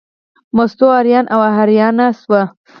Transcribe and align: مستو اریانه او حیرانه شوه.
مستو 0.55 0.87
اریانه 0.99 1.29
او 1.35 1.41
حیرانه 1.57 2.07
شوه. 2.19 2.41